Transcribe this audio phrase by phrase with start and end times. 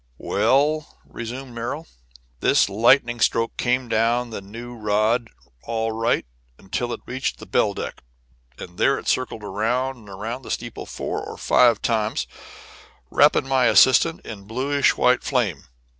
[0.17, 1.85] "Well," resumed Merrill,
[2.39, 5.29] "this lightning stroke came down the new rod
[5.63, 6.25] all right
[6.57, 8.01] until it reached the bell deck,
[8.57, 12.25] and there it circled round and round the steeple four or five times,
[13.11, 15.65] wrapping my assistant in bluish white flame.